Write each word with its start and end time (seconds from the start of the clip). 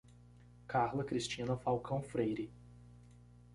Carla 0.67 1.03
Cristina 1.03 1.55
Falcão 1.55 2.01
Freire 2.01 2.51